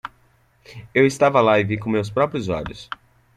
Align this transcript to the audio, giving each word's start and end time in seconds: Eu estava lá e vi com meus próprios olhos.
Eu 0.95 1.05
estava 1.05 1.41
lá 1.41 1.59
e 1.59 1.63
vi 1.63 1.77
com 1.77 1.87
meus 1.87 2.09
próprios 2.09 2.49
olhos. 2.49 2.89